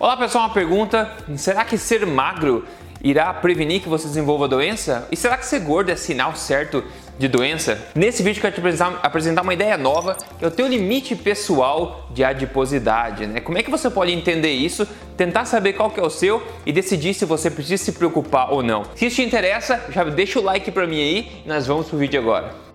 Olá 0.00 0.16
pessoal, 0.16 0.46
uma 0.46 0.54
pergunta: 0.54 1.12
será 1.36 1.62
que 1.62 1.76
ser 1.76 2.06
magro 2.06 2.64
irá 3.04 3.34
prevenir 3.34 3.82
que 3.82 3.88
você 3.88 4.08
desenvolva 4.08 4.48
doença? 4.48 5.06
E 5.12 5.16
será 5.16 5.36
que 5.36 5.44
ser 5.44 5.60
gordo 5.60 5.90
é 5.90 5.94
sinal 5.94 6.34
certo 6.34 6.82
de 7.18 7.28
doença? 7.28 7.78
Nesse 7.94 8.22
vídeo 8.22 8.38
eu 8.38 8.40
quero 8.40 8.54
te 8.54 8.60
apresentar, 8.60 8.98
apresentar 9.02 9.42
uma 9.42 9.52
ideia 9.52 9.76
nova, 9.76 10.16
que 10.38 10.42
é 10.42 10.48
o 10.48 10.50
teu 10.50 10.66
limite 10.66 11.14
pessoal 11.14 12.08
de 12.12 12.24
adiposidade, 12.24 13.26
né? 13.26 13.40
Como 13.40 13.58
é 13.58 13.62
que 13.62 13.70
você 13.70 13.90
pode 13.90 14.10
entender 14.10 14.52
isso, 14.52 14.88
tentar 15.18 15.44
saber 15.44 15.74
qual 15.74 15.90
que 15.90 16.00
é 16.00 16.02
o 16.02 16.08
seu 16.08 16.42
e 16.64 16.72
decidir 16.72 17.12
se 17.12 17.26
você 17.26 17.50
precisa 17.50 17.84
se 17.84 17.92
preocupar 17.92 18.50
ou 18.54 18.62
não. 18.62 18.84
Se 18.94 19.04
isso 19.04 19.16
te 19.16 19.22
interessa, 19.22 19.84
já 19.90 20.02
deixa 20.02 20.40
o 20.40 20.42
like 20.42 20.70
para 20.70 20.86
mim 20.86 20.98
aí 20.98 21.42
e 21.44 21.48
nós 21.48 21.66
vamos 21.66 21.90
pro 21.90 21.98
vídeo 21.98 22.18
agora. 22.18 22.69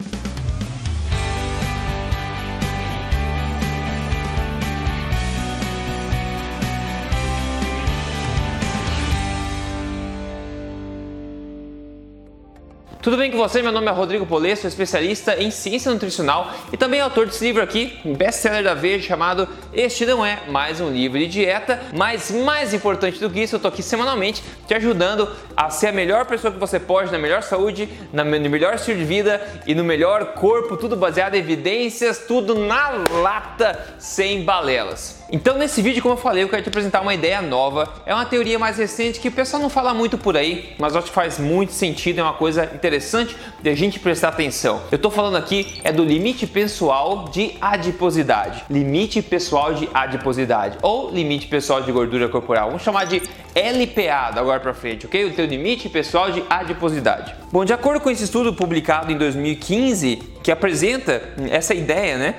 Tudo 13.06 13.18
bem 13.18 13.30
com 13.30 13.38
você? 13.38 13.62
Meu 13.62 13.72
nome 13.72 13.86
é 13.86 13.92
Rodrigo 13.92 14.26
Polesso, 14.26 14.64
sou 14.64 14.68
especialista 14.68 15.40
em 15.40 15.52
ciência 15.52 15.92
nutricional 15.94 16.52
e 16.74 16.76
também 16.76 17.00
autor 17.00 17.28
desse 17.28 17.46
livro 17.46 17.62
aqui, 17.62 18.00
best-seller 18.04 18.64
da 18.64 18.74
Veja 18.74 19.10
chamado 19.10 19.48
Este 19.72 20.08
Não 20.08 20.26
É 20.26 20.42
Mais 20.50 20.82
Um 20.82 20.90
Livro 20.90 21.20
de 21.20 21.28
Dieta, 21.28 21.80
mas 21.96 22.32
mais 22.32 22.74
importante 22.74 23.20
do 23.20 23.30
que 23.30 23.42
isso, 23.42 23.58
eu 23.58 23.60
tô 23.60 23.68
aqui 23.68 23.84
semanalmente 23.84 24.44
te 24.68 24.74
ajudando 24.74 25.30
a 25.56 25.70
ser 25.70 25.90
a 25.90 25.92
melhor 25.92 26.26
pessoa 26.26 26.52
que 26.52 26.58
você 26.58 26.80
pode, 26.80 27.12
na 27.12 27.20
melhor 27.20 27.44
saúde, 27.44 27.88
no 28.12 28.26
melhor 28.26 28.74
estilo 28.74 28.98
de 28.98 29.06
vida 29.06 29.40
e 29.68 29.76
no 29.76 29.84
melhor 29.84 30.34
corpo, 30.34 30.76
tudo 30.76 30.96
baseado 30.96 31.36
em 31.36 31.38
evidências, 31.38 32.26
tudo 32.28 32.56
na 32.56 32.90
lata, 33.22 33.86
sem 34.00 34.44
balelas. 34.44 35.24
Então 35.32 35.58
nesse 35.58 35.82
vídeo, 35.82 36.02
como 36.04 36.14
eu 36.14 36.18
falei, 36.18 36.44
eu 36.44 36.50
quero 36.50 36.62
te 36.62 36.70
apresentar 36.70 37.02
uma 37.02 37.14
ideia 37.14 37.42
nova. 37.42 37.92
É 38.06 38.14
uma 38.14 38.26
teoria 38.26 38.60
mais 38.60 38.78
recente 38.78 39.20
que 39.20 39.28
o 39.28 39.32
pessoal 39.32 39.62
não 39.62 39.70
fala 39.70 39.94
muito 39.94 40.18
por 40.18 40.38
aí, 40.38 40.76
mas 40.78 40.96
acho 40.96 41.08
que 41.08 41.14
faz 41.14 41.40
muito 41.40 41.74
sentido, 41.74 42.20
é 42.20 42.24
uma 42.24 42.34
coisa 42.34 42.66
interessante 42.76 43.36
de 43.62 43.70
a 43.70 43.76
gente 43.76 44.00
prestar 44.00 44.30
atenção. 44.30 44.82
Eu 44.92 44.98
estou 44.98 45.10
falando 45.10 45.36
aqui 45.36 45.80
é 45.84 45.92
do 45.92 46.04
limite 46.04 46.46
pessoal 46.46 47.26
de 47.26 47.56
adiposidade. 47.60 48.64
Limite 48.70 49.22
pessoal 49.22 49.74
de 49.74 49.90
adiposidade 49.94 50.78
ou 50.82 51.10
limite 51.10 51.48
pessoal 51.48 51.82
de 51.82 51.92
gordura 51.92 52.30
corporal. 52.30 52.68
Vamos 52.68 52.84
chamar 52.84 53.06
de 53.06 53.22
LPA 53.56 54.38
agora 54.38 54.60
para 54.60 54.74
frente, 54.74 55.06
ok? 55.06 55.26
O 55.26 55.34
teu 55.34 55.46
limite 55.46 55.90
pessoal 55.90 56.32
de 56.32 56.44
adiposidade. 56.50 57.34
Bom, 57.52 57.66
de 57.66 57.74
acordo 57.74 58.00
com 58.00 58.10
esse 58.10 58.26
estudo 58.26 58.54
publicado 58.54 59.12
em 59.12 59.18
2015 59.18 60.18
que 60.44 60.52
apresenta 60.52 61.22
essa 61.50 61.74
ideia, 61.74 62.18
né? 62.18 62.36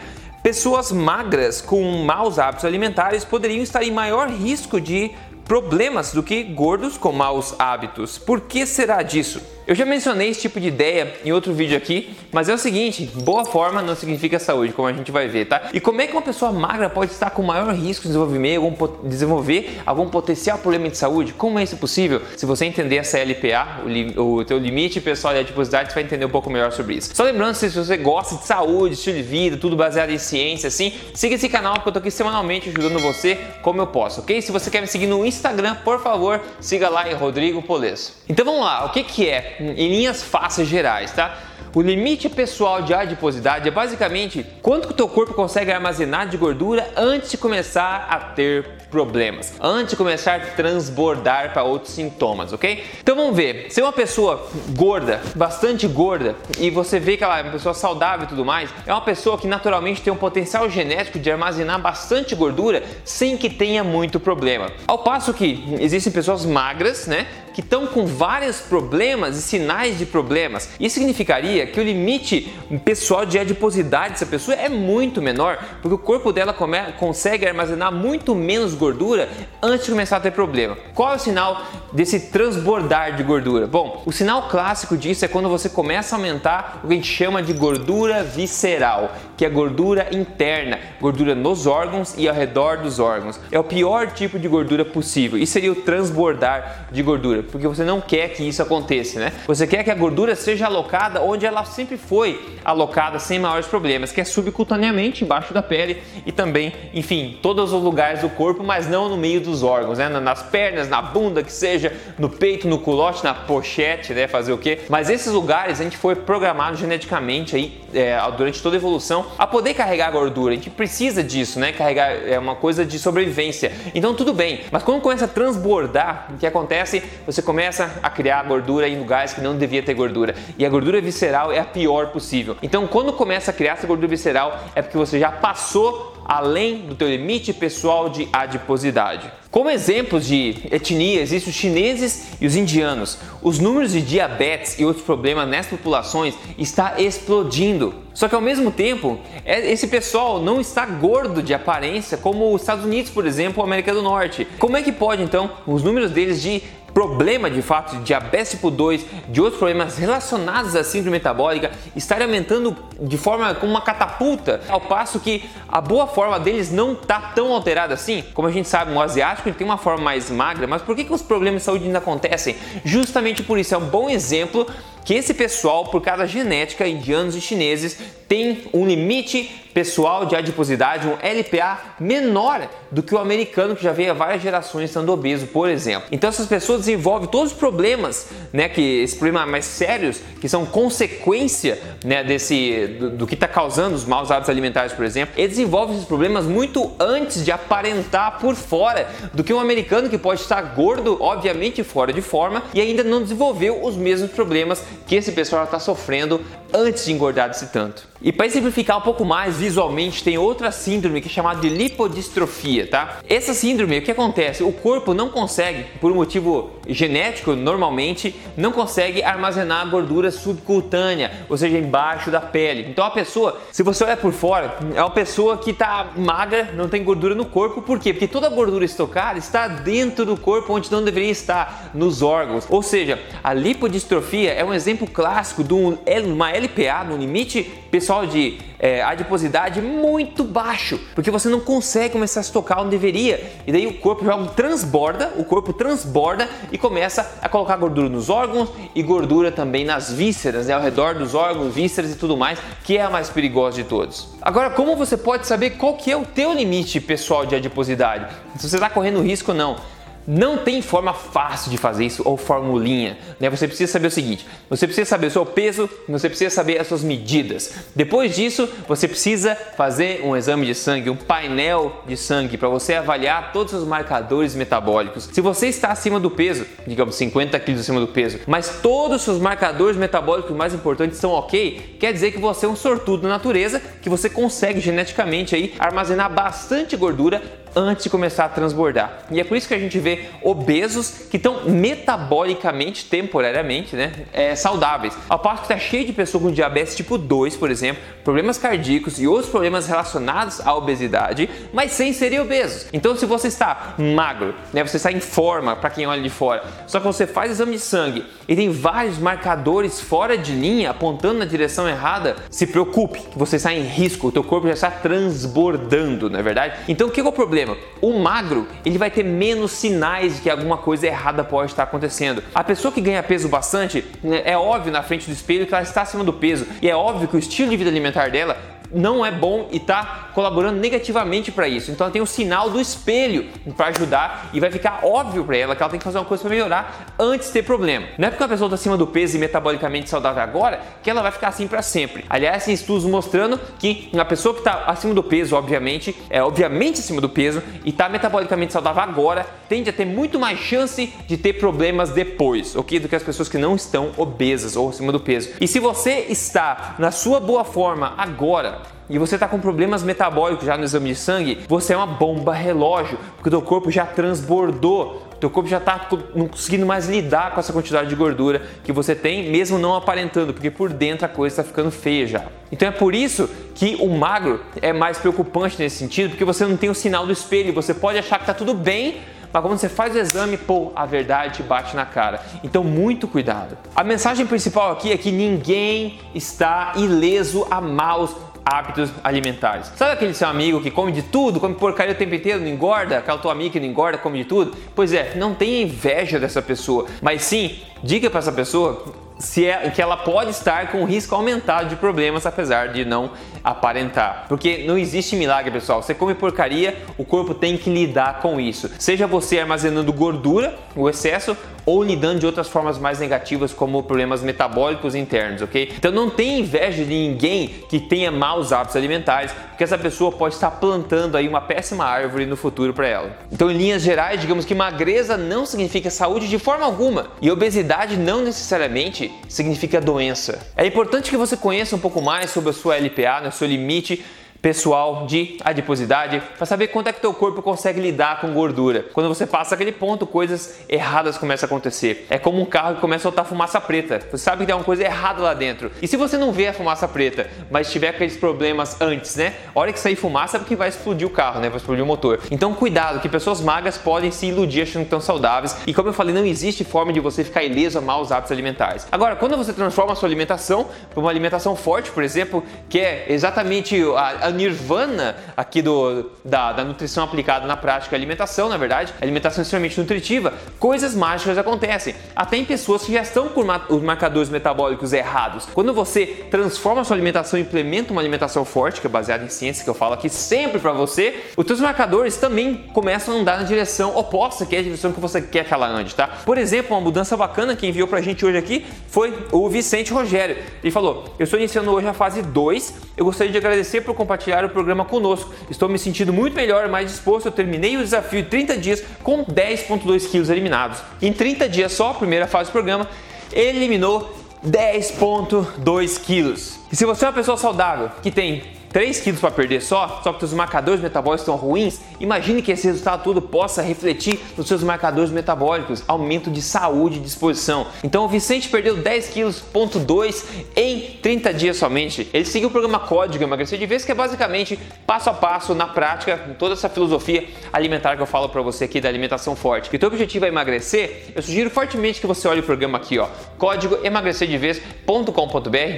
Pessoas 0.47 0.93
magras 0.93 1.61
com 1.61 1.83
maus 2.05 2.39
hábitos 2.39 2.65
alimentares 2.65 3.25
poderiam 3.25 3.65
estar 3.65 3.83
em 3.83 3.91
maior 3.91 4.29
risco 4.29 4.81
de 4.81 5.11
problemas 5.45 6.13
do 6.13 6.23
que 6.23 6.45
gordos 6.45 6.97
com 6.97 7.11
maus 7.11 7.57
hábitos. 7.59 8.17
Por 8.17 8.43
que 8.43 8.65
será 8.65 9.03
disso? 9.03 9.43
Eu 9.67 9.75
já 9.75 9.85
mencionei 9.85 10.29
esse 10.29 10.43
tipo 10.43 10.61
de 10.61 10.69
ideia 10.69 11.13
em 11.25 11.33
outro 11.33 11.53
vídeo 11.53 11.77
aqui, 11.77 12.15
mas 12.31 12.49
é 12.49 12.55
o 12.55 12.59
seguinte: 12.59 13.11
boa 13.17 13.45
forma 13.45 13.83
não 13.83 13.97
significa 13.97 14.39
saúde, 14.39 14.73
como 14.73 14.87
a 14.87 14.93
gente 14.93 15.11
vai 15.11 15.27
ver, 15.27 15.47
tá? 15.47 15.71
E 15.73 15.81
como 15.81 16.01
é 16.01 16.07
que 16.07 16.13
uma 16.13 16.23
pessoa 16.23 16.53
magra 16.53 16.89
pode 16.89 17.11
estar 17.11 17.31
com 17.31 17.43
maior 17.43 17.75
risco 17.75 18.03
de 18.03 18.09
desenvolver 18.11 18.55
algum, 18.55 19.09
desenvolver 19.09 19.81
algum 19.85 20.09
potencial 20.09 20.59
problema 20.59 20.89
de 20.89 20.97
saúde? 20.97 21.33
Como 21.33 21.59
é 21.59 21.65
isso 21.65 21.77
possível? 21.79 22.23
Se 22.37 22.47
você 22.47 22.65
entender 22.65 22.99
essa 22.99 23.19
LPA, 23.19 23.83
o, 24.17 24.37
o 24.37 24.45
teu 24.45 24.57
limite 24.57 25.01
pessoal 25.01 25.35
de 25.35 25.41
adiposidade, 25.41 25.89
você 25.89 25.95
vai 25.95 26.05
entender 26.05 26.25
um 26.25 26.31
pouco 26.31 26.49
melhor 26.49 26.71
sobre 26.71 26.95
isso. 26.95 27.11
Só 27.13 27.25
lembrando, 27.25 27.55
se 27.55 27.69
você 27.69 27.97
gosta 27.97 28.37
de 28.37 28.47
saúde, 28.47 28.95
estilo 28.95 29.17
de 29.17 29.23
vida, 29.25 29.57
tudo 29.57 29.75
baseado 29.75 30.11
em 30.11 30.19
ciência, 30.19 30.69
assim, 30.69 30.93
siga 31.13 31.35
esse 31.35 31.49
canal 31.49 31.75
porque 31.75 31.89
eu 31.89 31.93
tô 31.93 31.99
aqui 31.99 32.11
semanalmente 32.13 32.69
ajudando 32.69 33.01
você 33.01 33.37
como 33.63 33.81
eu 33.81 33.89
posso, 33.89 34.21
ok? 34.21 34.41
Se 34.41 34.53
você 34.53 34.71
quer 34.71 34.81
me 34.81 34.87
seguir 34.87 35.09
no 35.09 35.27
Instagram, 35.27 35.75
por 35.85 36.01
favor, 36.01 36.41
siga 36.61 36.89
lá 36.89 37.11
em 37.11 37.15
Rodrigo 37.15 37.61
Polesso. 37.63 38.15
Então 38.29 38.45
vamos 38.45 38.61
lá, 38.61 38.85
o 38.85 38.91
que 38.91 39.03
que 39.03 39.29
é? 39.29 39.56
Em 39.61 39.89
linhas 39.89 40.23
fáceis 40.23 40.69
gerais, 40.69 41.13
tá? 41.13 41.39
O 41.75 41.83
limite 41.83 42.29
pessoal 42.29 42.81
de 42.81 42.95
adiposidade 42.95 43.69
é 43.69 43.71
basicamente 43.71 44.47
quanto 44.63 44.89
que 44.89 44.95
o 44.95 44.97
teu 44.97 45.09
corpo 45.09 45.35
consegue 45.35 45.71
armazenar 45.71 46.27
de 46.27 46.37
gordura 46.37 46.89
antes 46.97 47.31
de 47.31 47.37
começar 47.37 48.07
a 48.09 48.19
ter 48.19 48.65
problemas, 48.91 49.55
antes 49.61 49.91
de 49.91 49.97
começar 49.97 50.37
a 50.37 50.41
transbordar 50.41 51.53
para 51.53 51.63
outros 51.63 51.93
sintomas, 51.95 52.53
ok? 52.53 52.85
Então 53.01 53.17
vamos 53.17 53.37
ver, 53.37 53.67
se 53.71 53.81
é 53.81 53.85
uma 53.85 53.93
pessoa 53.93 54.49
gorda, 54.77 55.21
bastante 55.35 55.87
gorda, 55.87 56.37
e 56.59 56.71
você 56.71 56.99
vê 56.99 57.17
que 57.17 57.25
ela 57.25 57.39
é 57.39 57.43
uma 57.43 57.53
pessoa 57.53 57.75
saudável 57.75 58.27
e 58.27 58.29
tudo 58.29 58.45
mais, 58.45 58.71
é 58.87 58.93
uma 58.93 59.03
pessoa 59.03 59.39
que 59.39 59.47
naturalmente 59.47 60.03
tem 60.03 60.13
um 60.13 60.17
potencial 60.17 60.69
genético 60.71 61.19
de 61.19 61.31
armazenar 61.31 61.81
bastante 61.81 62.35
gordura 62.35 62.83
sem 63.05 63.37
que 63.37 63.51
tenha 63.51 63.83
muito 63.83 64.21
problema. 64.21 64.71
Ao 64.87 64.99
passo 64.99 65.35
que 65.35 65.65
existem 65.81 66.13
pessoas 66.13 66.45
magras, 66.45 67.07
né, 67.07 67.27
que 67.57 67.63
estão 67.63 67.87
com 67.87 68.05
vários 68.05 68.61
problemas 68.61 69.39
e 69.39 69.41
sinais 69.41 69.97
de 69.97 70.05
problemas. 70.05 70.69
Isso 70.79 70.97
significaria 70.97 71.67
que 71.67 71.81
o 71.81 71.83
limite 71.83 72.53
pessoal 72.85 73.25
de 73.25 73.39
adiposidade 73.39 74.11
dessa 74.11 74.27
pessoa 74.27 74.55
é 74.55 74.69
muito 74.69 75.23
menor, 75.23 75.59
porque 75.81 75.95
o 75.95 75.99
corpo 75.99 76.35
dela 76.35 76.53
come, 76.53 76.79
consegue 76.99 77.47
armazenar 77.47 77.91
muito 77.91 78.35
menos 78.35 78.75
gordura 78.77 79.29
antes 79.63 79.87
de 79.87 79.93
começar 79.93 80.19
a 80.19 80.21
ter 80.21 80.31
problema. 80.31 80.77
Qual 80.95 81.13
é 81.13 81.17
o 81.17 81.19
sinal 81.19 81.63
desse 81.93 82.31
transbordar 82.31 83.17
de 83.17 83.23
gordura? 83.23 83.67
Bom, 83.67 84.03
o 84.07 84.13
sinal 84.13 84.49
clássico 84.49 84.97
disso 84.97 85.25
é 85.25 85.29
quando 85.29 85.49
você 85.49 85.69
começa 85.69 86.15
a 86.15 86.19
aumentar 86.19 86.81
o 86.85 86.87
que 86.87 86.93
a 86.93 86.97
gente 86.97 87.13
chama 87.13 87.43
de 87.43 87.53
gordura 87.53 88.23
visceral, 88.23 89.13
que 89.37 89.45
é 89.45 89.49
gordura 89.49 90.09
interna, 90.13 90.79
gordura 91.01 91.35
nos 91.35 91.67
órgãos 91.67 92.15
e 92.17 92.29
ao 92.29 92.35
redor 92.35 92.79
dos 92.79 92.99
órgãos. 92.99 93.39
É 93.51 93.59
o 93.59 93.65
pior 93.65 94.13
tipo 94.13 94.39
de 94.39 94.49
gordura 94.49 94.85
possível. 94.85 95.39
Isso 95.39 95.53
seria 95.53 95.73
o 95.73 95.77
transbordar 95.77 96.87
de 96.91 97.03
gordura 97.03 97.43
porque 97.43 97.67
você 97.67 97.85
não 97.85 98.01
quer 98.01 98.31
que 98.31 98.43
isso 98.43 98.63
aconteça, 98.63 99.21
né? 99.21 99.33
Você 99.47 99.67
quer 99.67 99.85
que 99.85 99.91
a 99.91 99.95
gordura 99.95 100.35
seja 100.35 100.67
alocada 100.67 101.21
onde 101.23 101.45
ela 101.45 101.65
sempre 101.65 101.97
foi 101.97 102.59
alocada 102.65 103.19
sem 103.19 103.39
maiores 103.39 103.67
problemas, 103.67 104.13
que 104.13 104.21
é 104.21 104.25
subcutaneamente 104.25 105.25
embaixo 105.25 105.53
da 105.53 105.63
pele 105.63 106.03
e 106.25 106.33
também, 106.33 106.73
enfim, 106.95 107.39
todos 107.43 107.73
os 107.73 107.83
lugares 107.83 108.21
do 108.21 108.29
corpo, 108.31 108.63
mas 108.65 108.89
não 108.89 109.09
no 109.09 109.17
meio 109.17 109.41
dos 109.41 109.63
órgãos, 109.63 109.99
né? 109.99 110.09
Nas 110.09 110.43
pernas, 110.43 110.89
na 110.89 111.03
bunda, 111.03 111.43
que 111.43 111.53
seja, 111.53 111.93
no 112.19 112.29
peito, 112.29 112.67
no 112.67 112.79
culote, 112.79 113.23
na 113.23 113.35
pochete, 113.35 114.13
né? 114.13 114.27
Fazer 114.27 114.53
o 114.53 114.59
quê? 114.59 114.81
Mas 114.89 115.11
esses 115.11 115.33
lugares 115.33 115.81
a 115.81 115.85
gente 115.85 115.97
foi 115.97 116.15
programado 116.15 116.77
geneticamente 116.77 117.57
aí 117.57 117.81
é, 117.95 118.19
durante 118.37 118.63
toda 118.63 118.77
a 118.77 118.79
evolução 118.79 119.26
a 119.39 119.47
poder 119.47 119.75
carregar 119.75 120.11
gordura. 120.11 120.53
A 120.53 120.57
gente 120.57 120.71
precisa 120.71 121.23
disso, 121.23 121.59
né? 121.59 121.73
Carregar 121.73 122.13
é 122.27 122.39
uma 122.39 122.55
coisa 122.55 122.85
de 122.85 122.99
sobrevivência. 122.99 123.73
Então 123.95 124.15
tudo 124.15 124.33
bem, 124.33 124.61
mas 124.71 124.83
quando 124.83 125.01
começa 125.01 125.25
a 125.25 125.29
transbordar, 125.29 126.29
o 126.31 126.37
que 126.37 126.47
acontece? 126.47 127.03
Você 127.25 127.43
começa 127.43 127.99
a 128.03 128.11
criar 128.11 128.43
gordura 128.45 128.89
em 128.89 128.99
lugares 128.99 129.35
que 129.35 129.41
não 129.41 129.57
devia 129.57 129.83
ter 129.83 129.95
gordura. 129.95 130.35
E 130.59 130.65
a 130.65 130.69
gordura 130.69 131.01
visceral 131.01 131.53
é 131.53 131.59
a 131.59 131.65
pior 131.65 132.09
possível. 132.09 132.57
Então, 132.63 132.87
quando 132.87 133.13
começa 133.13 133.51
a 133.51 133.55
criar 133.55 133.75
essa 133.75 133.87
gordura 133.87 134.09
visceral, 134.09 134.61
é 134.75 134.83
porque 134.83 134.97
você 134.97 135.19
já 135.19 135.31
passou 135.31 136.16
além 136.27 136.79
do 136.79 136.95
teu 136.95 137.09
limite 137.09 137.53
pessoal 137.53 138.09
de 138.09 138.29
adiposidade. 138.33 139.31
Como 139.51 139.71
exemplos 139.71 140.27
de 140.27 140.57
etnia, 140.71 141.23
existem 141.23 141.51
os 141.51 141.57
chineses 141.57 142.27
e 142.41 142.47
os 142.47 142.57
indianos. 142.57 143.19
Os 143.41 143.59
números 143.59 143.93
de 143.93 144.03
diabetes 144.03 144.79
e 144.79 144.85
outros 144.85 145.05
problemas 145.05 145.49
nessas 145.49 145.71
populações 145.71 146.35
está 146.59 147.01
explodindo. 147.01 147.95
Só 148.13 148.29
que 148.29 148.35
ao 148.35 148.41
mesmo 148.41 148.71
tempo, 148.71 149.19
é, 149.45 149.71
esse 149.71 149.87
pessoal 149.87 150.43
não 150.43 150.61
está 150.61 150.85
gordo 150.85 151.43
de 151.43 151.55
aparência 151.55 152.19
como 152.19 152.53
os 152.53 152.63
Estados 152.63 152.85
Unidos, 152.85 153.11
por 153.11 153.27
exemplo, 153.27 153.61
ou 153.61 153.67
América 153.67 153.95
do 153.95 154.03
Norte. 154.03 154.47
Como 154.59 154.77
é 154.77 154.83
que 154.83 154.93
pode 154.93 155.23
então 155.23 155.51
os 155.67 155.83
números 155.83 156.11
deles 156.11 156.43
de 156.43 156.63
problema 156.97 157.51
de 157.51 157.61
fato 157.61 157.95
de 157.97 158.05
diabetes 158.05 158.53
tipo 158.53 158.71
2, 158.71 159.05
de 159.29 159.39
outros 159.39 159.59
problemas 159.59 159.99
relacionados 159.99 160.75
à 160.75 160.83
síndrome 160.83 161.19
metabólica 161.19 161.71
estarem 161.95 162.25
aumentando 162.25 162.75
de 162.99 163.19
forma 163.19 163.55
como 163.55 163.71
uma 163.71 163.83
catapulta, 163.83 164.63
ao 164.67 164.81
passo 164.81 165.21
que 165.21 165.45
a 165.69 165.79
boa 165.79 166.07
forma 166.07 166.41
deles 166.41 166.73
não 166.73 166.95
está 166.95 167.21
tão 167.21 167.53
alterada 167.53 167.93
assim. 167.93 168.25
Como 168.33 168.49
a 168.49 168.51
gente 168.51 168.67
sabe, 168.67 168.95
o 168.95 168.99
asiático 168.99 169.53
tem 169.53 169.67
uma 169.67 169.77
forma 169.77 170.03
mais 170.03 170.31
magra, 170.31 170.67
mas 170.67 170.81
por 170.81 170.97
que, 170.97 171.05
que 171.05 171.13
os 171.13 171.21
problemas 171.21 171.61
de 171.61 171.67
saúde 171.67 171.85
ainda 171.85 171.99
acontecem? 171.99 172.57
Justamente 172.83 173.43
por 173.43 173.59
isso, 173.59 173.75
é 173.75 173.79
um 173.79 173.89
bom 173.89 174.09
exemplo 174.09 174.67
que 175.05 175.13
esse 175.13 175.35
pessoal, 175.35 175.85
por 175.85 176.01
causa 176.01 176.27
genética, 176.27 176.89
indianos 176.89 177.37
e 177.37 177.43
chineses, 177.43 177.99
tem 178.29 178.65
um 178.73 178.87
limite 178.87 179.67
pessoal 179.77 180.25
de 180.25 180.35
adiposidade, 180.35 181.07
um 181.07 181.19
LPA 181.21 181.97
menor 182.01 182.67
do 182.91 183.03
que 183.03 183.15
o 183.15 183.19
americano 183.19 183.77
que 183.77 183.83
já 183.83 183.93
veio 183.93 184.13
há 184.13 184.15
várias 184.15 184.41
gerações 184.43 184.85
estando 184.89 185.13
obeso, 185.13 185.49
por 185.49 185.69
exemplo. 185.69 186.09
Então 186.11 186.31
essas 186.31 186.47
pessoas 186.47 186.81
desenvolvem 186.81 187.29
todos 187.29 187.53
os 187.53 187.59
problemas, 187.59 188.29
né, 188.55 188.71
que 188.71 188.81
esses 188.81 189.15
problemas 189.15 189.47
mais 189.47 189.67
sérios, 189.67 190.23
que 190.41 190.49
são 190.49 190.65
consequência, 190.65 191.79
né, 192.03 192.25
desse 192.25 192.97
do, 192.99 193.11
do 193.11 193.27
que 193.27 193.35
está 193.35 193.47
causando 193.47 193.95
os 193.95 194.07
maus 194.07 194.31
hábitos 194.31 194.49
alimentares, 194.49 194.95
por 194.95 195.05
exemplo, 195.05 195.35
eles 195.37 195.51
desenvolvem 195.51 195.97
esses 195.97 196.09
problemas 196.09 196.47
muito 196.47 196.91
antes 196.99 197.45
de 197.45 197.53
aparentar 197.53 198.39
por 198.41 198.55
fora 198.55 199.07
do 199.35 199.45
que 199.45 199.53
um 199.53 199.61
americano 199.61 200.09
que 200.09 200.17
pode 200.17 200.41
estar 200.41 200.63
gordo, 200.75 201.19
obviamente 201.21 201.85
fora 201.85 202.15
de 202.15 202.23
forma, 202.23 202.63
e 202.73 202.81
ainda 202.81 203.05
não 203.05 203.23
desenvolveu 203.23 203.85
os 203.85 203.95
mesmos 203.95 204.31
problemas 204.31 204.83
que 205.07 205.17
esse 205.17 205.33
pessoal 205.33 205.65
está 205.65 205.79
sofrendo 205.79 206.41
antes 206.73 207.05
de 207.05 207.13
engordar 207.13 207.51
desse 207.51 207.67
tanto. 207.67 208.09
E 208.21 208.33
para 208.33 208.49
simplificar 208.49 208.99
um 208.99 209.03
pouco 209.03 209.25
mais 209.25 209.59
visualmente, 209.59 210.25
tem 210.25 210.39
outra 210.39 210.71
síndrome 210.71 211.21
que 211.21 211.29
é 211.29 211.31
chamada 211.31 211.61
de 211.61 211.69
lipodistrofia, 211.69 212.87
tá? 212.87 213.19
Essa 213.29 213.53
síndrome, 213.53 213.99
o 213.99 214.03
que 214.03 214.11
acontece? 214.11 214.63
O 214.63 214.73
corpo 214.73 215.13
não 215.13 215.29
consegue, 215.29 215.85
por 216.01 216.11
um 216.11 216.15
motivo 216.15 216.71
genético, 216.89 217.55
normalmente, 217.55 218.35
não 218.57 218.73
consegue 218.73 219.23
armazenar 219.23 219.89
gordura 219.91 220.31
subcutânea, 220.31 221.47
ou 221.49 221.59
seja, 221.59 221.77
embaixo 221.77 222.31
da 222.31 222.41
pele. 222.41 222.87
Então 222.89 223.05
a 223.05 223.11
pessoa, 223.11 223.61
se 223.71 223.83
você 223.83 224.05
olhar 224.05 224.17
por 224.17 224.33
fora, 224.33 224.79
é 224.95 225.01
uma 225.01 225.11
pessoa 225.11 225.59
que 225.59 225.71
está 225.71 226.13
magra, 226.17 226.71
não 226.75 226.89
tem 226.89 227.05
gordura 227.05 227.35
no 227.35 227.45
corpo. 227.45 227.83
Por 227.83 228.01
quê? 228.01 228.13
Porque 228.13 228.29
toda 228.29 228.47
a 228.47 228.51
gordura 228.51 228.85
estocada 228.85 229.39
está 229.39 229.69
dentro 229.69 230.25
do 230.25 230.37
corpo 230.37 230.73
onde 230.73 230.91
não 230.91 231.05
deveria 231.05 231.31
estar, 231.31 231.91
nos 231.93 232.23
órgãos. 232.23 232.67
Ou 232.71 232.83
seja, 232.83 233.21
a 233.45 233.53
lipodistrofia 233.53 234.53
é 234.53 234.65
um 234.65 234.73
exemplo 234.73 235.07
clássico 235.07 235.63
de 235.63 235.75
uma 235.75 236.51
LPA, 236.51 237.05
no 237.05 237.17
limite 237.17 237.71
pessoal 237.91 238.06
de 238.27 238.59
é, 238.79 239.03
adiposidade 239.03 239.81
muito 239.81 240.45
baixo, 240.45 241.01
porque 241.15 241.31
você 241.31 241.49
não 241.49 241.61
consegue 241.61 242.11
começar 242.11 242.41
a 242.41 242.43
estocar 242.43 242.81
onde 242.81 242.91
deveria. 242.91 243.61
E 243.67 243.73
daí 243.73 243.87
o 243.87 243.95
corpo 243.95 244.25
transborda, 244.55 245.33
o 245.37 245.45
corpo 245.45 245.73
transborda 245.73 246.49
e 246.71 246.79
começa 246.79 247.39
a 247.43 247.49
colocar 247.49 247.77
gordura 247.77 248.09
nos 248.09 248.29
órgãos 248.29 248.71
e 248.95 249.03
gordura 249.03 249.51
também 249.51 249.85
nas 249.85 250.13
vísceras, 250.13 250.67
né, 250.67 250.75
ao 250.75 250.81
redor 250.81 251.15
dos 251.15 251.35
órgãos, 251.35 251.75
vísceras 251.75 252.13
e 252.13 252.17
tudo 252.17 252.37
mais, 252.37 252.59
que 252.85 252.97
é 252.97 253.03
a 253.03 253.11
mais 253.11 253.31
perigosa 253.31 253.77
de 253.77 253.85
todos. 253.85 254.29
Agora, 254.41 254.71
como 254.71 254.97
você 254.97 255.17
pode 255.17 255.47
saber 255.47 255.71
qual 255.71 255.95
que 255.95 256.11
é 256.11 256.17
o 256.17 256.25
teu 256.25 256.53
limite 256.53 257.01
pessoal 257.01 257.45
de 257.45 257.55
adiposidade? 257.55 258.33
Se 258.57 258.69
você 258.69 258.77
está 258.77 258.89
correndo 258.89 259.21
risco 259.21 259.53
ou 259.53 259.57
não? 259.57 259.96
Não 260.27 260.59
tem 260.59 260.83
forma 260.83 261.15
fácil 261.15 261.71
de 261.71 261.79
fazer 261.79 262.05
isso 262.05 262.23
ou 262.25 262.37
formulinha. 262.37 263.17
Né? 263.39 263.49
Você 263.49 263.69
precisa 263.69 263.93
saber 263.93 264.09
o 264.09 264.11
seguinte: 264.11 264.47
você 264.69 264.87
precisa 264.87 265.09
saber 265.09 265.29
o 265.29 265.31
seu 265.31 265.47
peso, 265.47 265.89
você 266.09 266.29
precisa 266.29 266.51
saber 266.51 266.81
as 266.81 266.89
suas 266.89 267.03
medidas. 267.03 267.75
Depois 267.95 268.35
disso, 268.35 268.69
você 268.89 269.07
precisa 269.07 269.55
fazer 269.55 270.23
um 270.25 270.37
exame 270.37 270.67
de 270.67 270.75
sangue, 270.75 271.11
um 271.11 271.17
painel 271.17 272.03
de 272.07 272.17
sangue 272.17 272.57
para 272.57 272.69
você 272.69 272.95
avaliar 272.95 273.53
todos 273.53 273.73
os 273.73 273.87
marcadores 273.87 274.55
metabólicos. 274.55 275.29
Se 275.33 275.41
você 275.41 275.69
está 275.69 275.89
acima 275.93 276.19
do 276.19 276.31
peso, 276.31 276.67
digamos 276.87 277.15
50 277.15 277.59
quilos 277.61 277.83
acima 277.83 278.01
do 278.01 278.09
peso, 278.09 278.41
mas 278.47 278.81
todos 278.83 279.19
os 279.19 279.23
seus 279.23 279.39
marcadores 279.39 279.97
metabólicos 279.97 280.57
mais 280.57 280.75
importantes 280.75 281.17
estão 281.17 281.31
ok, 281.31 281.97
quer 282.01 282.13
dizer 282.13 282.33
que 282.33 282.39
você 282.39 282.67
é 282.67 282.69
um 282.69 282.77
sortudo 282.77 283.23
da 283.23 283.29
natureza, 283.29 283.81
que 284.03 284.09
você 284.09 284.29
consegue 284.29 284.81
geneticamente 284.81 285.55
aí 285.55 285.75
armazenar 285.79 286.33
bastante 286.33 286.97
gordura 286.97 287.43
antes 287.77 288.05
de 288.05 288.11
começar 288.11 288.47
a 288.47 288.49
transbordar. 288.49 289.27
E 289.31 289.39
é 289.39 289.45
por 289.45 289.55
isso 289.55 289.69
que 289.69 289.75
a 289.75 289.79
gente 289.79 289.99
vê 289.99 290.31
obesos 290.43 291.27
que 291.31 291.37
estão 291.37 291.65
metabolicamente, 291.67 293.05
temporariamente, 293.05 293.95
né, 293.95 294.13
é, 294.33 294.57
saudáveis. 294.57 295.15
Ao 295.29 295.39
passo 295.39 295.59
que 295.59 295.73
está 295.73 295.79
cheio 295.79 296.07
de 296.07 296.13
pessoas 296.15 296.43
com 296.43 296.51
diabetes 296.51 296.97
tipo 296.97 297.19
2, 297.19 297.55
por 297.57 297.71
exemplo, 297.71 298.03
problemas 298.25 298.57
cardíacos 298.57 299.21
e 299.21 299.29
outros 299.29 299.51
problemas 299.51 299.87
relacionados 299.87 300.61
à 300.67 300.75
obesidade, 300.75 301.51
mas 301.73 301.93
sem 301.93 302.15
serem 302.15 302.41
obesos. 302.41 302.87
Então, 302.95 303.15
se 303.15 303.27
você 303.27 303.49
está 303.49 303.95
magro, 303.99 304.55
né, 304.73 304.83
você 304.83 304.97
está 304.97 305.13
em 305.13 305.21
forma, 305.21 305.77
para 305.77 305.91
quem 305.91 306.07
olha 306.07 306.23
de 306.23 306.31
fora, 306.31 306.65
só 306.87 306.99
que 306.99 307.07
você 307.07 307.27
faz 307.27 307.51
exame 307.51 307.73
de 307.73 307.81
sangue 307.81 308.25
e 308.49 308.57
tem 308.57 308.71
vários 308.71 309.19
marcadores 309.19 310.01
fora 310.01 310.39
de 310.39 310.53
linha 310.53 310.91
apontando 310.91 311.41
na 311.41 311.45
direção 311.45 311.87
errada, 311.87 312.37
se 312.51 312.67
preocupe, 312.67 313.21
que 313.21 313.39
você 313.39 313.57
está 313.57 313.75
em 313.75 313.83
risco, 313.83 314.29
o 314.29 314.33
teu 314.33 314.43
corpo 314.43 314.67
já 314.69 314.75
está 314.75 314.91
transbordando, 314.91 316.31
não 316.31 316.39
é 316.39 316.43
verdade? 316.43 316.79
Então, 316.89 317.09
o 317.09 317.11
que 317.11 317.21
é 317.21 317.25
o 317.25 317.33
problema? 317.33 317.66
Problema. 317.67 317.97
O 318.01 318.19
magro, 318.19 318.67
ele 318.85 318.99
vai 318.99 319.11
ter 319.11 319.25
menos 319.25 319.73
sinais 319.73 320.37
de 320.37 320.43
que 320.43 320.51
alguma 320.51 320.77
coisa 320.77 321.07
errada 321.07 321.43
pode 321.43 321.73
estar 321.73 321.83
acontecendo. 321.83 322.43
A 322.55 322.63
pessoa 322.63 322.93
que 322.93 323.01
ganha 323.01 323.23
peso 323.23 323.49
bastante, 323.49 324.05
né, 324.23 324.43
é 324.45 324.57
óbvio 324.57 324.93
na 324.93 325.03
frente 325.03 325.27
do 325.27 325.33
espelho 325.33 325.67
que 325.67 325.75
ela 325.75 325.83
está 325.83 326.03
acima 326.03 326.25
do 326.25 326.33
peso. 326.33 326.67
E 326.81 326.89
é 326.89 326.95
óbvio 326.95 327.29
que 327.29 327.37
o 327.37 327.39
estilo 327.39 327.71
de 327.71 327.77
vida 327.77 327.91
alimentar 327.91 328.31
dela 328.31 328.57
não 328.93 329.25
é 329.25 329.31
bom 329.31 329.69
e 329.71 329.77
está 329.77 330.31
colaborando 330.35 330.79
negativamente 330.79 331.51
para 331.51 331.69
isso. 331.69 331.91
Então 331.91 332.07
ela 332.07 332.13
tem 332.13 332.23
o 332.23 332.27
sinal 332.27 332.71
do 332.71 332.81
espelho 332.81 333.49
para 333.77 333.87
ajudar 333.87 334.51
e 334.53 334.61
vai 334.61 334.71
ficar 334.71 335.01
óbvio 335.03 335.45
para 335.45 335.57
ela 335.57 335.77
que 335.77 335.83
ela 335.83 335.91
tem 335.91 335.99
que 335.99 336.05
fazer 336.05 336.19
uma 336.19 336.25
coisa 336.25 336.43
para 336.43 336.51
melhorar 336.51 337.15
antes 337.19 337.49
de 337.49 337.55
ter 337.55 337.63
problema. 337.63 338.07
Não 338.19 338.29
é 338.29 338.31
porque 338.31 338.45
a 338.45 338.49
pessoa 338.49 338.67
está 338.67 338.75
acima 338.75 338.97
do 338.97 339.07
peso 339.07 339.37
e 339.37 339.41
metabolicamente 339.41 340.11
saudável 340.11 340.43
agora 340.43 340.81
que 341.03 341.11
ela 341.11 341.23
vai 341.23 341.33
ficar 341.33 341.49
assim 341.49 341.67
para 341.67 341.83
sempre. 341.83 342.25
Aliás, 342.29 342.65
tem 342.65 342.75
estudos 342.75 343.05
mostrando 343.05 343.59
que 343.79 344.09
uma 344.13 344.25
pessoa 344.25 344.55
que 344.55 344.61
está 344.61 344.85
acima 344.87 345.15
do 345.15 345.23
peso, 345.23 345.57
obviamente, 345.57 346.15
é 346.29 346.43
obviamente 346.43 347.01
acima 347.01 347.21
do 347.21 347.29
peso 347.29 347.63
e 347.85 347.91
está 347.91 348.09
metabolicamente 348.09 348.73
saudável 348.73 349.03
agora, 349.03 349.47
tende 349.69 349.91
a 349.91 349.93
ter 349.93 350.05
muito 350.05 350.39
mais 350.39 350.59
chance 350.59 351.13
de 351.27 351.37
ter 351.37 351.55
problemas 351.55 352.11
depois, 352.11 352.77
ok? 352.77 353.01
Do 353.01 353.09
que 353.09 353.17
as 353.17 353.23
pessoas 353.23 353.49
que 353.49 353.59
não 353.59 353.75
estão 353.75 354.13
obesas 354.17 354.77
ou 354.77 354.89
acima 354.89 355.13
do 355.13 355.21
peso. 355.21 355.51
E 355.61 355.67
se 355.67 355.79
você 355.79 356.27
está 356.29 356.95
na 356.99 357.11
sua 357.11 357.41
boa 357.41 357.65
forma 357.65 358.15
agora, 358.17 358.76
e 359.09 359.19
você 359.19 359.37
está 359.37 359.47
com 359.47 359.61
problemas 359.61 360.03
metabólicos 360.03 360.67
já 360.67 360.77
no 360.77 360.85
exame 360.85 361.11
de 361.11 361.17
sangue, 361.17 361.61
você 361.69 361.93
é 361.93 361.97
uma 361.97 362.07
bomba 362.07 362.53
relógio, 362.53 363.19
porque 363.37 363.49
o 363.49 363.53
teu 363.53 363.63
corpo 363.63 363.91
já 363.91 364.05
transbordou, 364.05 365.23
o 365.33 365.37
teu 365.37 365.49
corpo 365.49 365.69
já 365.69 365.79
está 365.79 366.09
não 366.35 366.49
conseguindo 366.49 366.85
mais 366.85 367.09
lidar 367.09 367.53
com 367.53 367.61
essa 367.61 367.73
quantidade 367.73 368.09
de 368.09 368.15
gordura 368.15 368.63
que 368.83 368.93
você 368.93 369.15
tem, 369.15 369.51
mesmo 369.51 369.79
não 369.79 369.95
aparentando, 369.95 370.53
porque 370.53 370.71
por 370.71 370.93
dentro 370.93 371.25
a 371.27 371.29
coisa 371.29 371.53
está 371.53 371.65
ficando 371.65 371.91
feia 371.91 372.27
já. 372.27 372.45
Então 372.73 372.89
é 372.89 372.91
por 372.91 373.15
isso 373.15 373.49
que 373.75 373.97
o 374.01 374.09
magro 374.09 374.61
é 374.83 374.93
mais 374.93 375.19
preocupante 375.19 375.79
nesse 375.79 375.97
sentido, 375.99 376.31
porque 376.31 376.45
você 376.45 376.67
não 376.67 376.77
tem 376.77 376.91
o 376.91 376.95
sinal 376.95 377.27
do 377.27 377.33
espelho, 377.33 377.73
você 377.73 377.95
pode 377.95 378.19
achar 378.19 378.39
que 378.39 378.43
está 378.43 378.55
tudo 378.55 378.75
bem, 378.75 379.21
mas 379.53 379.63
quando 379.63 379.79
você 379.79 379.89
faz 379.89 380.15
o 380.15 380.19
exame, 380.19 380.59
pô, 380.59 380.93
a 380.95 381.07
verdade 381.07 381.55
te 381.55 381.63
bate 381.63 381.97
na 381.97 382.05
cara. 382.05 382.43
Então, 382.63 382.85
muito 382.85 383.27
cuidado. 383.27 383.79
A 383.95 384.05
mensagem 384.05 384.45
principal 384.47 384.93
aqui 384.93 385.11
é 385.13 385.17
que 385.17 385.33
ninguém 385.33 386.19
está 386.35 386.93
ileso 386.97 387.67
a 387.71 387.81
maus 387.81 388.35
hábitos 388.67 389.13
alimentares. 389.23 389.93
Sabe 389.95 390.13
aquele 390.13 390.35
seu 390.35 390.49
amigo 390.49 390.81
que 390.81 390.91
come 390.91 391.13
de 391.13 391.23
tudo, 391.23 391.61
come 391.61 391.77
porcaria 391.77 392.13
o 392.13 392.17
tempo 392.17 392.35
inteiro, 392.35 392.61
não 392.61 392.67
engorda? 392.67 393.19
Aquela 393.19 393.39
tua 393.39 393.53
amiga 393.53 393.71
que 393.71 393.81
não 393.81 393.87
engorda, 393.87 394.19
come 394.19 394.39
de 394.39 394.45
tudo? 394.45 394.77
Pois 394.93 395.13
é, 395.13 395.35
não 395.37 395.55
tenha 395.55 395.83
inveja 395.83 396.41
dessa 396.41 396.61
pessoa, 396.61 397.07
mas 397.23 397.43
sim, 397.43 397.79
diga 398.03 398.29
para 398.29 398.41
essa 398.41 398.53
pessoa 398.53 399.05
se 399.39 399.67
é 399.67 399.91
que 399.91 400.01
ela 400.01 400.17
pode 400.17 400.51
estar 400.51 400.91
com 400.91 401.05
risco 401.05 401.35
aumentado 401.35 401.89
de 401.89 401.97
problemas 401.97 402.47
apesar 402.47 402.89
de 402.89 403.05
não 403.05 403.31
aparentar. 403.67 404.47
Porque 404.49 404.85
não 404.87 404.97
existe 404.97 405.35
milagre, 405.35 405.73
pessoal. 405.73 406.01
Você 406.01 406.15
come 406.15 406.35
porcaria, 406.35 406.97
o 407.19 407.25
corpo 407.25 407.53
tem 407.53 407.77
que 407.77 407.91
lidar 407.91 408.41
com 408.41 408.61
isso. 408.61 408.89
Seja 408.97 409.27
você 409.27 409.59
armazenando 409.59 410.13
gordura, 410.13 410.79
o 410.95 411.09
excesso, 411.09 411.57
ou 411.87 412.03
lidando 412.03 412.41
de 412.41 412.47
outras 412.47 412.69
formas 412.69 412.99
mais 412.99 413.21
negativas 413.21 413.73
como 413.73 414.03
problemas 414.03 414.43
metabólicos 414.43 415.15
internos, 415.15 415.63
ok? 415.63 415.93
Então 415.97 416.11
não 416.11 416.29
tenha 416.29 416.59
inveja 416.59 417.05
de 417.05 417.11
ninguém 417.11 417.69
que 417.89 418.01
tenha 418.01 418.31
maus 418.31 418.73
hábitos 418.73 418.97
alimentares, 418.97 419.53
porque 419.69 419.85
essa 419.85 419.97
pessoa 419.97 420.33
pode 420.33 420.55
estar 420.55 420.71
plantando 420.73 421.37
aí 421.37 421.47
uma 421.47 421.61
péssima 421.61 422.05
árvore 422.05 422.45
no 422.45 422.57
futuro 422.57 422.93
para 422.93 423.07
ela. 423.07 423.39
Então, 423.53 423.71
em 423.71 423.77
linhas 423.77 424.03
gerais, 424.03 424.41
digamos 424.41 424.65
que 424.65 424.75
magreza 424.75 425.37
não 425.37 425.65
significa 425.65 426.11
saúde 426.11 426.49
de 426.49 426.59
forma 426.59 426.85
alguma 426.85 427.29
e 427.41 427.51
obesidade 427.51 428.17
não 428.17 428.43
necessariamente 428.43 429.33
significa 429.49 430.01
doença. 430.01 430.59
É 430.77 430.87
importante 430.87 431.31
que 431.31 431.37
você 431.37 431.57
conheça 431.57 431.95
um 431.95 431.99
pouco 432.01 432.21
mais 432.21 432.51
sobre 432.51 432.71
a 432.71 432.73
sua 432.73 432.97
LPA, 432.97 433.43
né, 433.43 433.51
seu 433.57 433.69
limite 433.69 434.23
pessoal 434.61 435.27
de 435.27 435.59
adiposidade 435.65 436.43
para 436.57 436.67
saber 436.67 436.89
quanto 436.89 437.09
é 437.09 437.13
que 437.13 437.21
teu 437.21 437.33
corpo 437.33 437.63
consegue 437.63 438.01
lidar 438.01 438.41
com 438.41 438.53
gordura. 438.53 439.05
Quando 439.13 439.29
você 439.29 439.47
passa 439.47 439.75
aquele 439.75 439.93
ponto, 439.93 440.27
coisas 440.27 440.81
erradas 440.89 441.39
começam 441.39 441.67
a 441.67 441.69
acontecer. 441.69 442.27
É 442.31 442.39
como 442.39 442.61
um 442.61 442.65
carro 442.65 442.97
que 442.97 443.01
começa 443.01 443.23
a 443.23 443.25
soltar 443.25 443.45
fumaça 443.45 443.81
preta. 443.81 444.21
Você 444.31 444.39
sabe 444.39 444.61
que 444.61 444.67
tem 444.67 444.75
uma 444.75 444.85
coisa 444.85 445.05
errada 445.05 445.43
lá 445.43 445.55
dentro. 445.55 445.91
E 446.01 446.09
se 446.09 446.17
você 446.17 446.37
não 446.37 446.53
vê 446.53 446.69
a 446.69 446.73
fumaça 446.73 447.07
preta, 447.09 447.49
mas 447.71 447.91
tiver 447.91 448.09
aqueles 448.09 448.37
problemas 448.37 449.01
antes, 449.01 449.37
né? 449.37 449.55
A 449.75 449.81
hora 449.81 449.93
que 449.93 450.01
sair 450.01 450.17
fumaça 450.17 450.57
é 450.57 450.61
porque 450.61 450.77
vai 450.77 450.89
explodir 450.89 451.27
o 451.27 451.31
carro, 451.31 451.61
né? 451.61 451.69
Vai 451.69 451.79
explodir 451.79 452.03
o 452.03 452.07
motor. 452.07 452.41
Então 452.51 452.75
cuidado, 452.75 453.21
que 453.21 453.29
pessoas 453.29 453.61
magras 453.61 453.99
podem 453.99 454.31
se 454.31 454.47
iludir 454.47 454.83
achando 454.83 455.03
que 455.03 455.07
estão 455.07 455.21
saudáveis. 455.21 455.77
E 455.87 455.95
como 455.95 456.09
eu 456.09 456.13
falei, 456.13 456.35
não 456.35 456.45
existe 456.45 456.85
forma 456.85 457.13
de 457.13 457.21
você 457.21 457.45
ficar 457.45 457.63
ileso 457.63 457.99
a 457.99 458.01
maus 458.01 458.33
hábitos 458.33 458.53
alimentares. 458.53 459.07
Agora, 459.11 459.37
quando 459.37 459.57
você 459.57 459.73
transforma 459.73 460.13
a 460.13 460.17
sua 460.17 460.29
alimentação 460.29 460.87
para 461.11 461.21
uma 461.21 461.31
alimentação 461.31 461.77
forte, 461.77 462.11
por 462.11 462.23
exemplo, 462.23 462.63
que 462.89 462.99
é 462.99 463.27
exatamente 463.29 464.01
a, 464.17 464.46
a 464.47 464.51
nirvana 464.51 465.37
aqui 465.57 465.83
do, 465.83 466.31
da, 466.45 466.73
da 466.73 466.85
nutrição 466.85 467.25
aplicada 467.25 467.67
na 467.67 467.77
prática 467.77 468.15
alimentação, 468.15 468.69
na 468.69 468.77
verdade, 468.77 469.13
alimentação 469.21 469.63
extremamente 469.63 469.99
nutritiva, 469.99 470.53
coisas 470.79 471.15
mágicas 471.15 471.59
acontecem. 471.59 472.15
Até 472.35 472.57
em 472.57 472.65
pessoas 472.65 473.03
que 473.03 473.13
já 473.13 473.23
estão 473.23 473.49
com 473.49 473.61
os 473.61 474.03
marcadores 474.03 474.49
metabólicos 474.49 475.13
errados. 475.13 475.67
Quando 475.75 475.93
você 475.93 476.27
transforma 476.51 477.01
a 477.01 477.05
sua 477.05 477.17
alimentação 477.17 477.59
e 477.59 477.63
implementa 477.63 478.13
uma 478.13 478.21
alimentação 478.21 478.65
forte, 478.65 479.01
que 479.01 479.07
é 479.07 479.11
baseada 479.11 479.45
em 479.45 479.49
ciência, 479.49 479.85
que 479.85 479.91
eu 479.91 479.95
falo 479.95 480.15
aqui 480.15 480.29
sempre 480.29 480.79
para 480.79 480.93
você, 480.93 481.45
os 481.57 481.67
seus 481.67 481.81
marcadores 481.81 482.37
também 482.37 482.77
começam 482.93 483.35
a 483.35 483.39
andar 483.39 483.59
na 483.59 483.65
direção 483.65 484.17
oposta, 484.17 484.65
que 484.65 484.77
é 484.77 484.79
a 484.79 484.83
direção 484.83 485.13
que 485.13 485.21
você 485.21 485.43
quer 485.43 485.65
que 485.65 485.75
ela 485.75 485.89
ande, 485.89 486.15
tá? 486.15 486.29
Por 486.45 486.59
exemplo, 486.59 486.97
uma 486.97 487.01
mudança 487.01 487.37
bacana 487.37 487.75
que 487.75 487.87
enviou 487.87 488.07
pra 488.07 488.21
gente 488.21 488.45
hoje 488.45 488.59
aqui 488.59 488.87
foi 489.09 489.47
o 489.51 489.69
Vicente 489.69 490.13
Rogério. 490.13 490.57
Ele 490.83 490.91
falou: 490.93 491.35
Eu 491.39 491.45
estou 491.45 491.59
iniciando 491.59 491.91
hoje 491.91 492.07
a 492.07 492.13
fase 492.13 492.43
2, 492.43 492.95
eu 493.17 493.25
gostaria 493.25 493.51
de 493.51 493.59
agradecer 493.59 494.03
por 494.03 494.15
compartilhar 494.15 494.36
compartilhar 494.37 494.65
o 494.65 494.69
programa 494.69 495.05
conosco. 495.05 495.51
Estou 495.71 495.89
me 495.89 495.99
sentindo 495.99 496.33
muito 496.33 496.55
melhor, 496.55 496.89
mais 496.89 497.11
disposto. 497.11 497.47
Eu 497.47 497.53
terminei 497.53 497.97
o 497.97 498.03
desafio 498.03 498.43
de 498.43 498.49
30 498.49 498.77
dias 498.77 499.03
com 499.23 499.45
10,2 499.45 500.31
quilos 500.31 500.51
eliminados. 500.51 501.01
Em 501.21 501.33
30 501.33 501.69
dias 501.69 501.93
só, 501.93 502.13
primeira 502.13 502.47
fase 502.47 502.71
do 502.71 502.73
programa, 502.73 503.09
eliminou 503.53 504.31
10,2 504.67 506.21
quilos. 506.21 506.79
E 506.93 506.97
se 506.97 507.05
você 507.05 507.25
é 507.25 507.29
uma 507.29 507.35
pessoa 507.35 507.57
saudável 507.57 508.11
que 508.23 508.31
tem 508.31 508.63
3 508.91 509.21
quilos 509.21 509.41
para 509.41 509.51
perder 509.51 509.83
só, 509.83 510.21
só 510.23 510.33
que 510.33 510.45
os 510.45 510.53
marcadores 510.53 511.01
metabólicos 511.01 511.43
estão 511.43 511.57
ruins, 511.57 512.01
imagine 512.21 512.63
que 512.63 512.73
esse 512.73 512.87
resultado 512.87 513.23
todo 513.23 513.43
possa 513.43 513.83
refletir 513.83 514.41
nos 514.57 514.67
seus 514.67 514.83
marcadores 514.83 515.31
metabólicos, 515.31 516.03
aumento 516.09 516.51
de 516.51 516.63
saúde 516.63 517.19
e 517.19 517.21
disposição. 517.21 517.87
Então 518.03 518.25
o 518.25 518.29
Vicente 518.29 518.69
perdeu 518.69 518.97
10 518.97 519.29
quilos, 519.29 519.61
ponto 519.61 519.99
2 519.99 520.47
em 520.75 521.19
30 521.23 521.55
dias 521.55 521.77
somente. 521.77 522.29
Ele 522.33 522.45
seguiu 522.45 522.69
o 522.69 522.73
programa 522.73 522.99
Código 522.99 523.43
Emagrecer 523.43 523.79
de 523.79 523.87
Vez, 523.87 524.05
que 524.05 524.13
é 524.13 524.15
basicamente 524.15 524.79
passo 525.07 525.31
a 525.31 525.35
passo, 525.35 525.75
na 525.75 525.87
prática, 525.87 526.37
com 526.39 526.55
toda 526.55 526.75
essa 526.75 526.89
filosofia 526.89 527.49
alimentar 527.73 528.17
que 528.17 528.23
eu 528.23 528.27
falo 528.27 528.49
para 528.49 528.63
você 528.63 528.85
aqui 528.85 529.01
da 529.01 529.09
alimentação 529.09 529.55
forte. 529.55 529.91
E 529.93 529.97
o 529.97 529.99
teu 529.99 530.09
objetivo 530.09 530.45
é 530.45 530.49
emagrecer, 530.49 531.33
eu 531.35 531.43
sugiro 531.43 531.71
fortemente 531.71 532.21
que 532.21 532.27
você 532.27 532.49
olhe 532.49 532.61
o 532.61 532.63
programa 532.63 532.99
aqui, 532.99 533.19
ó, 533.19 533.29
código 533.59 533.97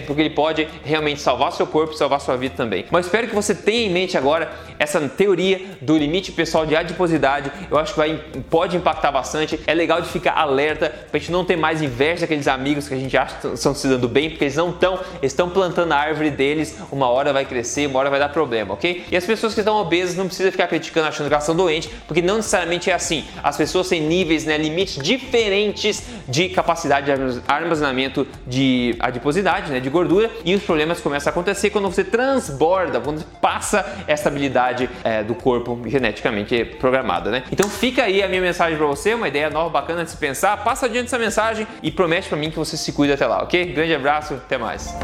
porque 0.06 0.20
ele 0.20 0.30
pode 0.30 0.68
realmente 0.84 1.20
salvar 1.20 1.52
seu 1.52 1.66
corpo 1.66 1.94
e 1.94 1.96
salvar 1.96 2.20
sua 2.20 2.36
vida 2.36 2.54
também. 2.56 2.77
Mas 2.90 3.06
espero 3.06 3.28
que 3.28 3.34
você 3.34 3.54
tenha 3.54 3.86
em 3.86 3.90
mente 3.90 4.16
agora 4.16 4.50
essa 4.78 5.00
teoria 5.08 5.60
do 5.80 5.96
limite 5.96 6.32
pessoal 6.32 6.64
de 6.64 6.76
adiposidade. 6.76 7.50
Eu 7.70 7.78
acho 7.78 7.92
que 7.92 7.98
vai, 7.98 8.20
pode 8.48 8.76
impactar 8.76 9.10
bastante. 9.10 9.58
É 9.66 9.74
legal 9.74 10.00
de 10.00 10.08
ficar 10.08 10.32
alerta 10.32 10.88
para 10.88 11.16
a 11.16 11.18
gente 11.18 11.32
não 11.32 11.44
ter 11.44 11.56
mais 11.56 11.82
inveja 11.82 12.22
daqueles 12.22 12.46
amigos 12.46 12.88
que 12.88 12.94
a 12.94 12.96
gente 12.96 13.16
acha 13.16 13.36
que 13.36 13.54
estão 13.54 13.74
se 13.74 13.88
dando 13.88 14.08
bem, 14.08 14.30
porque 14.30 14.44
eles 14.44 14.56
não 14.56 14.70
estão, 14.70 15.00
estão 15.22 15.50
plantando 15.50 15.92
a 15.92 15.96
árvore 15.96 16.30
deles. 16.30 16.76
Uma 16.92 17.08
hora 17.08 17.32
vai 17.32 17.44
crescer, 17.44 17.86
uma 17.86 17.98
hora 17.98 18.10
vai 18.10 18.20
dar 18.20 18.28
problema, 18.28 18.74
ok? 18.74 19.04
E 19.10 19.16
as 19.16 19.24
pessoas 19.24 19.54
que 19.54 19.60
estão 19.60 19.76
obesas 19.76 20.16
não 20.16 20.26
precisa 20.26 20.50
ficar 20.50 20.66
criticando 20.68 21.08
achando 21.08 21.28
que 21.28 21.34
elas 21.34 21.44
são 21.44 21.56
doentes, 21.56 21.90
porque 22.06 22.22
não 22.22 22.36
necessariamente 22.36 22.90
é 22.90 22.94
assim. 22.94 23.24
As 23.42 23.56
pessoas 23.56 23.88
têm 23.88 24.00
níveis, 24.00 24.44
né, 24.44 24.56
limites 24.56 25.02
diferentes 25.02 26.02
de 26.28 26.48
capacidade 26.50 27.06
de 27.06 27.42
armazenamento 27.46 28.26
de 28.46 28.94
adiposidade, 28.98 29.70
né, 29.70 29.80
de 29.80 29.88
gordura, 29.88 30.30
e 30.44 30.54
os 30.54 30.62
problemas 30.62 31.00
começam 31.00 31.30
a 31.30 31.32
acontecer 31.32 31.70
quando 31.70 31.90
você 31.90 32.04
transborda 32.04 32.67
acorda, 32.68 33.00
quando 33.00 33.24
passa 33.40 33.84
essa 34.06 34.28
habilidade 34.28 34.88
é, 35.02 35.22
do 35.22 35.34
corpo 35.34 35.80
geneticamente 35.86 36.64
programada, 36.64 37.30
né? 37.30 37.42
Então 37.50 37.68
fica 37.68 38.04
aí 38.04 38.22
a 38.22 38.28
minha 38.28 38.42
mensagem 38.42 38.76
para 38.76 38.86
você, 38.86 39.14
uma 39.14 39.28
ideia 39.28 39.48
nova, 39.48 39.70
bacana 39.70 40.04
de 40.04 40.10
se 40.10 40.16
pensar. 40.16 40.56
Passa 40.62 40.86
adiante 40.86 41.06
essa 41.06 41.18
mensagem 41.18 41.66
e 41.82 41.90
promete 41.90 42.28
para 42.28 42.36
mim 42.36 42.50
que 42.50 42.58
você 42.58 42.76
se 42.76 42.92
cuida 42.92 43.14
até 43.14 43.26
lá, 43.26 43.42
ok? 43.42 43.72
Grande 43.72 43.94
abraço, 43.94 44.34
até 44.34 44.58
mais. 44.58 44.94